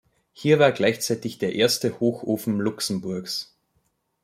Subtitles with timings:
[0.33, 3.55] Hier war gleichzeitig der erste Hochofen Luxemburgs.